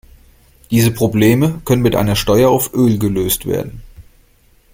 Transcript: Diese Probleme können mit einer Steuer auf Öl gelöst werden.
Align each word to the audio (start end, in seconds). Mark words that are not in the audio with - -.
Diese 0.71 0.89
Probleme 0.89 1.61
können 1.63 1.83
mit 1.83 1.95
einer 1.95 2.15
Steuer 2.15 2.49
auf 2.49 2.73
Öl 2.73 2.97
gelöst 2.97 3.45
werden. 3.45 3.83